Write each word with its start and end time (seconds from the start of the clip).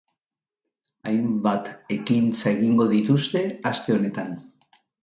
Hainbat 1.11 1.69
ekintza 1.99 2.51
egingo 2.55 2.89
dituzte 2.97 3.47
aste 3.75 3.99
honetan. 4.01 4.39